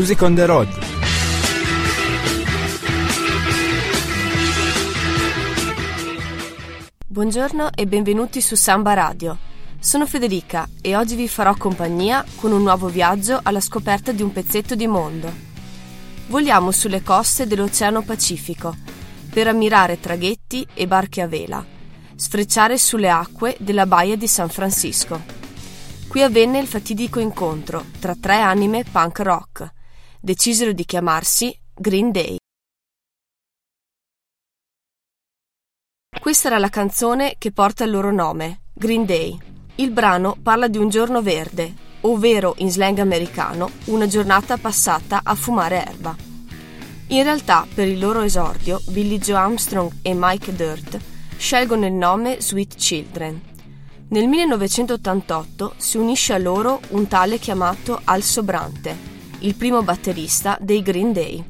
Music 0.00 0.22
on 0.22 0.34
the 0.34 0.46
Road. 0.46 0.68
Buongiorno 7.06 7.68
e 7.74 7.86
benvenuti 7.86 8.40
su 8.40 8.54
Samba 8.54 8.94
Radio. 8.94 9.36
Sono 9.78 10.06
Federica 10.06 10.66
e 10.80 10.96
oggi 10.96 11.16
vi 11.16 11.28
farò 11.28 11.54
compagnia 11.54 12.24
con 12.36 12.50
un 12.50 12.62
nuovo 12.62 12.88
viaggio 12.88 13.40
alla 13.42 13.60
scoperta 13.60 14.10
di 14.12 14.22
un 14.22 14.32
pezzetto 14.32 14.74
di 14.74 14.86
mondo. 14.86 15.30
Voliamo 16.28 16.70
sulle 16.70 17.02
coste 17.02 17.46
dell'Oceano 17.46 18.00
Pacifico 18.00 18.74
per 19.30 19.48
ammirare 19.48 20.00
traghetti 20.00 20.66
e 20.72 20.86
barche 20.86 21.20
a 21.20 21.26
vela, 21.26 21.62
sfrecciare 22.14 22.78
sulle 22.78 23.10
acque 23.10 23.54
della 23.58 23.84
baia 23.84 24.16
di 24.16 24.26
San 24.26 24.48
Francisco 24.48 25.40
Qui 26.10 26.24
avvenne 26.24 26.58
il 26.58 26.66
fatidico 26.66 27.20
incontro 27.20 27.84
tra 28.00 28.16
tre 28.20 28.40
anime 28.40 28.82
punk 28.82 29.20
rock. 29.20 29.79
Decisero 30.22 30.72
di 30.72 30.84
chiamarsi 30.84 31.58
Green 31.74 32.12
Day. 32.12 32.36
Questa 36.20 36.48
era 36.48 36.58
la 36.58 36.68
canzone 36.68 37.36
che 37.38 37.52
porta 37.52 37.84
il 37.84 37.90
loro 37.90 38.12
nome, 38.12 38.64
Green 38.74 39.06
Day. 39.06 39.34
Il 39.76 39.90
brano 39.92 40.36
parla 40.42 40.68
di 40.68 40.76
un 40.76 40.90
giorno 40.90 41.22
verde, 41.22 41.72
ovvero 42.02 42.52
in 42.58 42.70
slang 42.70 42.98
americano 42.98 43.70
una 43.86 44.06
giornata 44.06 44.58
passata 44.58 45.22
a 45.24 45.34
fumare 45.34 45.86
erba. 45.86 46.14
In 47.06 47.22
realtà, 47.22 47.66
per 47.74 47.88
il 47.88 47.98
loro 47.98 48.20
esordio, 48.20 48.78
Billy 48.88 49.16
Joe 49.16 49.36
Armstrong 49.36 49.90
e 50.02 50.12
Mike 50.14 50.54
Dirt 50.54 51.00
scelgono 51.38 51.86
il 51.86 51.94
nome 51.94 52.42
Sweet 52.42 52.74
Children, 52.74 53.42
nel 54.08 54.26
1988 54.26 55.74
si 55.78 55.96
unisce 55.96 56.34
a 56.34 56.38
loro 56.38 56.80
un 56.90 57.06
tale 57.06 57.38
chiamato 57.38 58.00
Al 58.02 58.22
Sobrante, 58.22 59.19
il 59.40 59.54
primo 59.54 59.82
batterista 59.82 60.56
dei 60.60 60.82
Green 60.82 61.12
Day. 61.12 61.44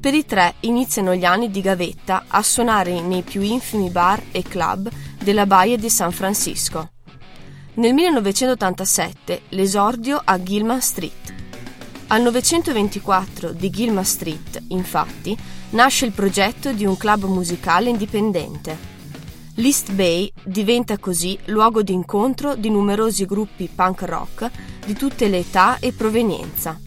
Per 0.00 0.14
i 0.14 0.24
tre 0.24 0.54
iniziano 0.60 1.14
gli 1.14 1.24
anni 1.24 1.50
di 1.50 1.60
gavetta 1.60 2.24
a 2.28 2.42
suonare 2.42 3.00
nei 3.00 3.22
più 3.22 3.40
infimi 3.40 3.90
bar 3.90 4.22
e 4.32 4.42
club 4.42 4.90
della 5.22 5.46
baia 5.46 5.76
di 5.76 5.88
San 5.88 6.12
Francisco. 6.12 6.90
Nel 7.74 7.94
1987 7.94 9.42
l'esordio 9.50 10.20
a 10.22 10.42
Gilman 10.42 10.80
Street. 10.80 11.34
Al 12.08 12.22
924 12.22 13.52
di 13.52 13.70
Gilman 13.70 14.04
Street, 14.04 14.62
infatti, 14.68 15.36
nasce 15.70 16.04
il 16.04 16.12
progetto 16.12 16.72
di 16.72 16.84
un 16.84 16.96
club 16.96 17.24
musicale 17.24 17.88
indipendente 17.88 18.90
L'East 19.56 19.92
Bay 19.92 20.32
diventa 20.42 20.96
così 20.96 21.38
luogo 21.46 21.82
di 21.82 21.92
incontro 21.92 22.54
di 22.54 22.70
numerosi 22.70 23.26
gruppi 23.26 23.68
punk 23.72 24.02
rock 24.02 24.50
di 24.86 24.94
tutte 24.94 25.28
le 25.28 25.38
età 25.40 25.78
e 25.78 25.92
provenienza. 25.92 26.80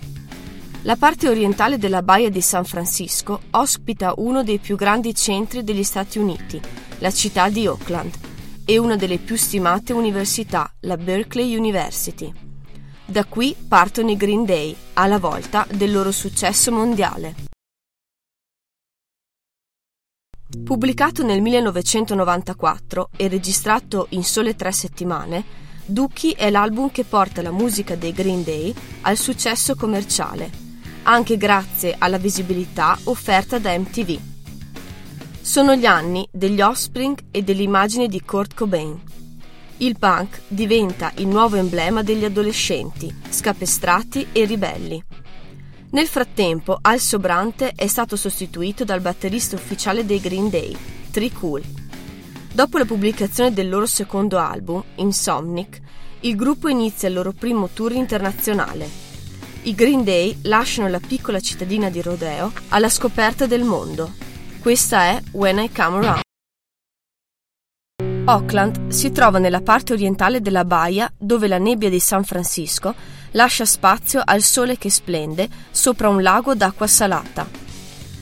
La 0.86 0.96
parte 0.98 1.28
orientale 1.28 1.80
della 1.80 2.04
baia 2.04 2.30
di 2.30 2.42
San 2.42 2.64
Francisco 2.64 3.42
ospita 3.52 4.14
uno 4.18 4.44
dei 4.44 4.60
più 4.60 4.76
grandi 4.76 5.16
centri 5.16 5.64
degli 5.64 5.82
Stati 5.82 6.20
Uniti, 6.20 6.62
la 7.00 7.12
città 7.12 7.50
di 7.50 7.66
Oakland, 7.66 8.14
e 8.66 8.78
una 8.78 8.96
delle 8.96 9.18
più 9.18 9.36
stimate 9.36 9.94
università, 9.94 10.72
la 10.82 10.96
Berkeley 10.96 11.56
University. 11.56 12.32
Da 13.04 13.26
qui 13.26 13.56
partono 13.68 14.12
i 14.12 14.16
Green 14.16 14.46
Day, 14.46 14.76
alla 14.94 15.18
volta 15.18 15.66
del 15.72 15.92
loro 15.92 16.12
successo 16.12 16.72
mondiale. 16.72 17.34
Pubblicato 20.64 21.24
nel 21.24 21.42
1994 21.42 23.10
e 23.18 23.28
registrato 23.28 24.06
in 24.10 24.24
sole 24.24 24.56
tre 24.56 24.72
settimane, 24.72 25.44
Dookie 25.84 26.36
è 26.36 26.52
l'album 26.52 26.92
che 26.92 27.06
porta 27.06 27.42
la 27.42 27.52
musica 27.52 27.96
dei 27.96 28.12
Green 28.12 28.44
Day 28.44 28.72
al 29.02 29.18
successo 29.18 29.76
commerciale, 29.76 30.65
anche 31.08 31.38
grazie 31.38 31.96
alla 31.98 32.18
visibilità 32.18 32.98
offerta 33.04 33.60
da 33.60 33.78
MTV. 33.78 34.20
Sono 35.42 35.76
gli 35.76 35.86
anni 35.86 36.28
degli 36.32 36.62
Offspring 36.62 37.18
e 37.32 37.44
dell'immagine 37.44 38.08
di 38.08 38.22
Kurt 38.22 38.56
Cobain. 38.56 39.00
Il 39.78 39.98
punk 40.00 40.42
diventa 40.48 41.12
il 41.18 41.28
nuovo 41.28 41.58
emblema 41.58 42.02
degli 42.02 42.26
adolescenti, 42.26 43.14
scapestrati 43.30 44.28
e 44.32 44.46
ribelli. 44.46 45.04
Nel 45.92 46.08
frattempo, 46.08 46.80
Al 46.82 47.00
Sobrante 47.00 47.74
è 47.76 47.86
stato 47.88 48.16
sostituito 48.16 48.84
dal 48.84 49.02
batterista 49.02 49.56
ufficiale 49.56 50.06
dei 50.06 50.20
Green 50.20 50.50
Day, 50.50 50.76
Tree 51.12 51.32
Cool. 51.32 51.62
Dopo 52.52 52.78
la 52.78 52.86
pubblicazione 52.86 53.54
del 53.54 53.70
loro 53.70 53.86
secondo 53.86 54.40
album, 54.40 54.84
Insomnic, 54.96 55.80
il 56.22 56.36
gruppo 56.36 56.68
inizia 56.68 57.08
il 57.08 57.14
loro 57.14 57.32
primo 57.32 57.70
tour 57.72 57.92
internazionale. 57.92 59.15
I 59.66 59.74
Green 59.74 60.04
Day 60.04 60.42
lasciano 60.44 60.88
la 60.88 61.00
piccola 61.00 61.40
cittadina 61.40 61.90
di 61.90 62.00
Rodeo 62.00 62.54
alla 62.68 62.88
scoperta 62.88 63.48
del 63.48 63.64
mondo. 63.64 64.14
Questa 64.62 65.06
è 65.06 65.20
When 65.32 65.58
I 65.58 65.72
Come 65.72 65.98
Around. 65.98 66.22
Auckland 68.26 68.90
si 68.90 69.12
trova 69.12 69.40
nella 69.40 69.62
parte 69.62 69.94
orientale 69.94 70.40
della 70.40 70.66
baia 70.66 71.12
dove 71.18 71.48
la 71.48 71.58
nebbia 71.58 71.90
di 71.90 72.00
San 72.00 72.24
Francisco 72.24 72.94
lascia 73.32 73.66
spazio 73.66 74.22
al 74.24 74.44
sole 74.44 74.78
che 74.78 74.92
splende 74.92 75.50
sopra 75.72 76.10
un 76.10 76.22
lago 76.22 76.54
d'acqua 76.54 76.86
salata. 76.86 77.50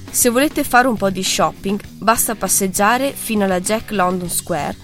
Se 0.10 0.30
volete 0.30 0.64
fare 0.64 0.88
un 0.88 0.96
po' 0.96 1.10
di 1.10 1.24
shopping, 1.24 1.82
basta 1.98 2.36
passeggiare 2.36 3.12
fino 3.12 3.44
alla 3.44 3.60
Jack 3.60 3.92
London 3.92 4.30
Square, 4.30 4.78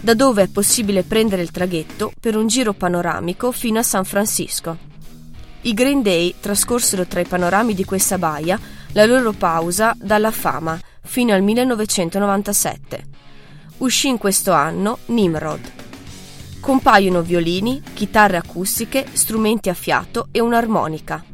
da 0.00 0.14
dove 0.14 0.44
è 0.44 0.48
possibile 0.48 1.02
prendere 1.02 1.42
il 1.42 1.50
traghetto 1.50 2.12
per 2.20 2.36
un 2.36 2.46
giro 2.46 2.74
panoramico 2.74 3.50
fino 3.50 3.80
a 3.80 3.82
San 3.82 4.04
Francisco. 4.04 4.94
I 5.66 5.74
Green 5.74 6.00
Day 6.00 6.36
trascorsero 6.38 7.08
tra 7.08 7.18
i 7.18 7.26
panorami 7.26 7.74
di 7.74 7.84
questa 7.84 8.18
baia 8.18 8.56
la 8.92 9.04
loro 9.04 9.32
pausa 9.32 9.96
dalla 9.98 10.30
fama 10.30 10.78
fino 11.02 11.34
al 11.34 11.42
1997. 11.42 13.04
Uscì 13.78 14.06
in 14.06 14.16
questo 14.16 14.52
anno 14.52 14.98
Nimrod. 15.06 15.72
Compaiono 16.60 17.20
violini, 17.20 17.82
chitarre 17.94 18.36
acustiche, 18.36 19.06
strumenti 19.10 19.68
a 19.68 19.74
fiato 19.74 20.28
e 20.30 20.38
un'armonica. 20.38 21.24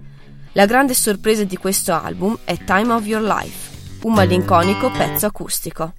La 0.52 0.64
grande 0.64 0.94
sorpresa 0.94 1.44
di 1.44 1.58
questo 1.58 1.92
album 1.92 2.38
è 2.44 2.56
Time 2.64 2.90
of 2.90 3.04
Your 3.04 3.22
Life, 3.22 3.98
un 4.04 4.14
malinconico 4.14 4.90
pezzo 4.90 5.26
acustico. 5.26 5.92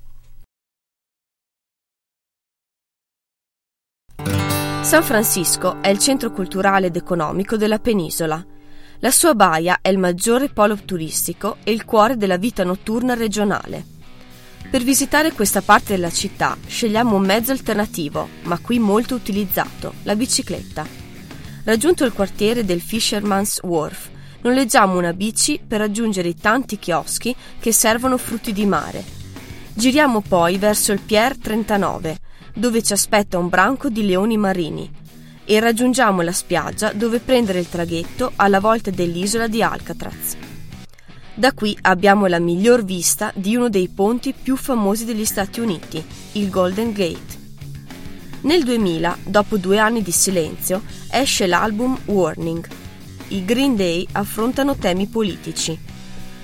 San 4.83 5.01
Francisco 5.01 5.81
è 5.81 5.87
il 5.87 5.97
centro 5.97 6.29
culturale 6.29 6.87
ed 6.87 6.97
economico 6.97 7.55
della 7.55 7.79
penisola. 7.79 8.45
La 8.99 9.11
sua 9.11 9.33
baia 9.33 9.79
è 9.81 9.87
il 9.87 9.97
maggiore 9.97 10.49
polo 10.49 10.75
turistico 10.75 11.55
e 11.63 11.71
il 11.71 11.85
cuore 11.85 12.17
della 12.17 12.35
vita 12.35 12.65
notturna 12.65 13.13
regionale. 13.13 13.83
Per 14.69 14.83
visitare 14.83 15.31
questa 15.31 15.61
parte 15.61 15.95
della 15.95 16.11
città 16.11 16.57
scegliamo 16.67 17.15
un 17.15 17.25
mezzo 17.25 17.53
alternativo, 17.53 18.27
ma 18.43 18.59
qui 18.59 18.77
molto 18.77 19.15
utilizzato, 19.15 19.93
la 20.03 20.17
bicicletta. 20.17 20.85
Raggiunto 21.63 22.03
il 22.03 22.11
quartiere 22.11 22.65
del 22.65 22.81
Fisherman's 22.81 23.61
Wharf, 23.63 24.09
noleggiamo 24.41 24.97
una 24.97 25.13
bici 25.13 25.61
per 25.65 25.79
raggiungere 25.79 26.27
i 26.27 26.35
tanti 26.35 26.77
chioschi 26.77 27.33
che 27.57 27.71
servono 27.71 28.17
frutti 28.17 28.51
di 28.51 28.65
mare. 28.65 29.03
Giriamo 29.73 30.21
poi 30.21 30.57
verso 30.57 30.91
il 30.91 30.99
Pier 30.99 31.37
39, 31.37 32.17
dove 32.53 32.81
ci 32.83 32.93
aspetta 32.93 33.37
un 33.37 33.49
branco 33.49 33.89
di 33.89 34.05
leoni 34.05 34.37
marini, 34.37 34.91
e 35.45 35.59
raggiungiamo 35.59 36.21
la 36.21 36.31
spiaggia 36.31 36.93
dove 36.93 37.19
prendere 37.19 37.59
il 37.59 37.69
traghetto 37.69 38.31
alla 38.35 38.59
volta 38.59 38.91
dell'isola 38.91 39.47
di 39.47 39.61
Alcatraz. 39.61 40.37
Da 41.35 41.51
qui 41.51 41.75
abbiamo 41.81 42.27
la 42.27 42.39
miglior 42.39 42.85
vista 42.85 43.31
di 43.35 43.55
uno 43.55 43.67
dei 43.67 43.89
ponti 43.89 44.33
più 44.39 44.55
famosi 44.55 45.03
degli 45.03 45.25
Stati 45.25 45.59
Uniti, 45.59 46.03
il 46.33 46.49
Golden 46.49 46.91
Gate. 46.91 47.41
Nel 48.41 48.63
2000, 48.63 49.17
dopo 49.23 49.57
due 49.57 49.79
anni 49.79 50.01
di 50.01 50.11
silenzio, 50.11 50.83
esce 51.09 51.47
l'album 51.47 51.97
Warning. 52.05 52.67
I 53.29 53.45
Green 53.45 53.75
Day 53.75 54.05
affrontano 54.11 54.75
temi 54.75 55.07
politici. 55.07 55.77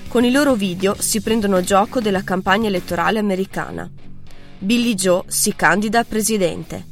Con 0.08 0.24
i 0.24 0.32
loro 0.32 0.54
video 0.54 0.96
si 0.98 1.20
prendono 1.20 1.60
gioco 1.60 2.00
della 2.00 2.24
campagna 2.24 2.66
elettorale 2.66 3.20
americana. 3.20 3.88
Billy 4.62 4.94
Joe 4.94 5.24
si 5.26 5.54
candida 5.56 6.00
a 6.00 6.04
presidente. 6.04 6.86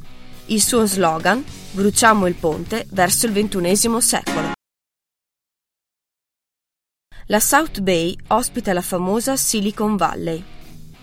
Il 0.47 0.59
suo 0.59 0.87
slogan 0.87 1.43
Bruciamo 1.71 2.25
il 2.25 2.33
ponte 2.33 2.87
verso 2.89 3.27
il 3.27 3.31
XXI 3.31 4.01
secolo. 4.01 4.51
La 7.27 7.39
South 7.39 7.81
Bay 7.81 8.17
ospita 8.29 8.73
la 8.73 8.81
famosa 8.81 9.35
Silicon 9.35 9.95
Valley. 9.97 10.43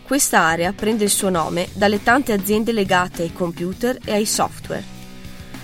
Questa 0.02 0.40
area 0.40 0.72
prende 0.72 1.04
il 1.04 1.10
suo 1.10 1.28
nome 1.28 1.68
dalle 1.72 2.02
tante 2.02 2.32
aziende 2.32 2.72
legate 2.72 3.22
ai 3.22 3.32
computer 3.32 3.96
e 4.04 4.14
ai 4.14 4.26
software. 4.26 4.82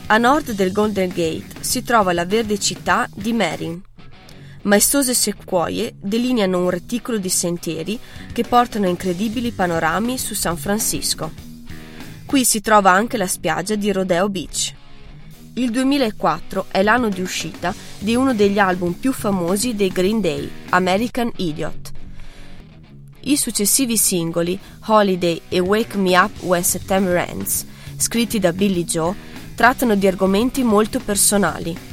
A 0.06 0.18
nord 0.18 0.52
del 0.52 0.70
Golden 0.70 1.08
Gate 1.08 1.64
si 1.64 1.82
trova 1.82 2.12
la 2.12 2.24
verde 2.24 2.60
città 2.60 3.08
di 3.12 3.32
Marin. 3.32 3.82
Maestose 4.62 5.12
sequoie 5.12 5.94
delineano 5.98 6.58
un 6.60 6.70
reticolo 6.70 7.18
di 7.18 7.28
sentieri 7.28 7.98
che 8.32 8.44
portano 8.44 8.86
incredibili 8.86 9.50
panorami 9.50 10.16
su 10.18 10.34
San 10.34 10.56
Francisco. 10.56 11.32
Qui 12.24 12.44
si 12.44 12.60
trova 12.60 12.92
anche 12.92 13.16
la 13.16 13.26
spiaggia 13.26 13.74
di 13.74 13.90
Rodeo 13.90 14.28
Beach. 14.28 14.72
Il 15.54 15.70
2004 15.72 16.66
è 16.68 16.82
l'anno 16.82 17.08
di 17.08 17.20
uscita 17.20 17.74
di 17.98 18.14
uno 18.14 18.34
degli 18.34 18.58
album 18.58 18.92
più 18.92 19.12
famosi 19.12 19.74
dei 19.74 19.88
Green 19.88 20.20
Day, 20.20 20.48
American 20.68 21.32
Idiot. 21.36 21.90
I 23.24 23.36
successivi 23.36 23.96
singoli, 23.96 24.58
Holiday 24.86 25.40
e 25.48 25.58
Wake 25.58 25.98
Me 25.98 26.16
Up 26.16 26.40
When 26.42 26.62
September 26.62 27.16
Ends, 27.16 27.66
scritti 27.96 28.38
da 28.38 28.52
Billy 28.52 28.84
Joe, 28.84 29.14
trattano 29.56 29.96
di 29.96 30.06
argomenti 30.06 30.62
molto 30.62 31.00
personali. 31.00 31.91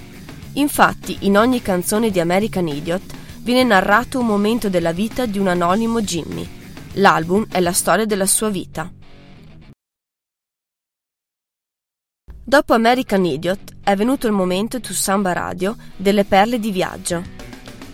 Infatti, 0.54 1.18
in 1.22 1.38
ogni 1.38 1.62
canzone 1.62 2.10
di 2.10 2.20
American 2.20 2.68
Idiot 2.68 3.14
viene 3.42 3.64
narrato 3.64 4.20
un 4.20 4.26
momento 4.26 4.70
della 4.70 4.92
vita 4.92 5.26
di 5.26 5.40
un 5.40 5.48
anonimo 5.48 6.02
Jimmy. 6.02 6.48
L'album 6.94 7.46
è 7.50 7.60
la 7.60 7.72
storia 7.72 8.06
della 8.06 8.26
sua 8.26 8.50
vita. 8.50 8.92
Dopo 12.44 12.74
American 12.74 13.26
Idiot 13.26 13.76
è 13.84 13.96
venuto 13.96 14.26
il 14.26 14.34
momento 14.34 14.80
su 14.82 14.94
Samba 14.94 15.34
Radio 15.34 15.76
delle 15.96 16.26
perle 16.26 16.60
di 16.60 16.72
viaggio. 16.72 17.38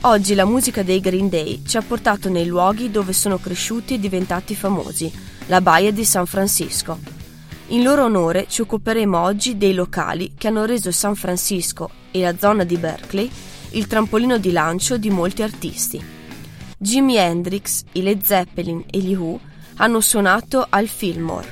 Oggi 0.02 0.34
la 0.34 0.46
musica 0.46 0.82
dei 0.82 1.02
Green 1.02 1.30
Day 1.30 1.64
ci 1.66 1.78
ha 1.78 1.82
portato 1.82 2.30
nei 2.30 2.46
luoghi 2.46 2.90
dove 2.90 3.12
sono 3.12 3.38
cresciuti 3.38 3.96
e 3.96 4.00
diventati 4.00 4.56
famosi, 4.56 5.12
la 5.48 5.60
baia 5.62 5.92
di 5.92 6.06
San 6.06 6.26
Francisco. 6.26 7.15
In 7.70 7.82
loro 7.82 8.04
onore 8.04 8.46
ci 8.48 8.62
occuperemo 8.62 9.20
oggi 9.20 9.58
dei 9.58 9.74
locali 9.74 10.34
che 10.38 10.48
hanno 10.48 10.66
reso 10.66 10.92
San 10.92 11.16
Francisco 11.16 11.90
e 12.12 12.22
la 12.22 12.38
zona 12.38 12.64
di 12.64 12.78
Berkeley 12.78 13.30
il 13.72 13.88
trampolino 13.88 14.38
di 14.38 14.52
lancio 14.52 14.98
di 14.98 15.10
molti 15.10 15.42
artisti. 15.42 16.00
Jimi 16.78 17.18
Hendrix, 17.18 17.84
i 17.94 18.04
Led 18.04 18.22
Zeppelin 18.22 18.84
e 18.90 19.00
gli 19.00 19.16
Who 19.16 19.40
hanno 19.78 20.00
suonato 20.00 20.66
al 20.70 20.88
Fillmore. 20.88 21.48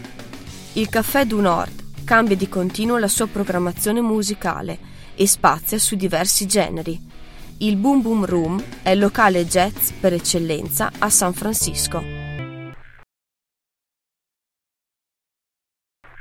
Il 0.74 0.88
Caffè 0.88 1.26
du 1.26 1.42
Nord 1.42 2.04
cambia 2.04 2.36
di 2.36 2.48
continuo 2.48 2.98
la 2.98 3.08
sua 3.08 3.26
programmazione 3.26 4.02
musicale 4.02 4.78
e 5.16 5.28
spazia 5.28 5.80
su 5.80 5.96
diversi 5.96 6.46
generi. 6.46 7.10
Il 7.58 7.76
Boom 7.78 8.02
Boom 8.02 8.26
Room 8.26 8.64
è 8.84 8.92
il 8.92 9.00
locale 9.00 9.48
jazz 9.48 9.90
per 10.00 10.14
eccellenza 10.14 10.92
a 11.00 11.10
San 11.10 11.34
Francisco. 11.34 12.13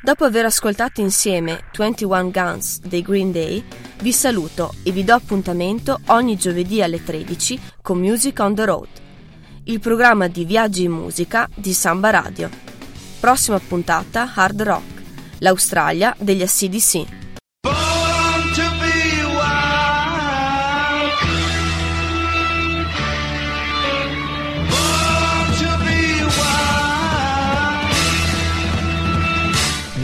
Dopo 0.03 0.25
aver 0.25 0.47
ascoltato 0.47 1.01
insieme 1.01 1.61
21 1.77 2.31
Guns 2.33 2.81
dei 2.81 3.03
Green 3.03 3.31
Day, 3.31 3.65
vi 4.01 4.13
saluto 4.13 4.75
e 4.83 4.91
vi 4.91 5.05
do 5.05 5.15
appuntamento 5.15 6.01
ogni 6.07 6.37
giovedì 6.37 6.83
alle 6.83 7.05
13 7.05 7.61
con 7.81 8.01
Music 8.01 8.37
on 8.41 8.53
the 8.53 8.65
Road, 8.65 8.89
il 9.65 9.79
programma 9.79 10.27
di 10.27 10.45
viaggi 10.45 10.83
in 10.83 10.91
musica 10.91 11.49
di 11.55 11.73
Samba 11.73 12.11
Radio. 12.11 12.51
Prossima 13.21 13.61
puntata 13.61 14.33
Hard 14.35 14.63
Rock 14.63 14.93
l'Australia 15.39 16.17
degli 16.19 16.43
ACDC. 16.43 17.22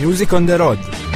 Music 0.08 0.32
on 0.32 0.46
the 0.46 0.56
Road 0.56 1.07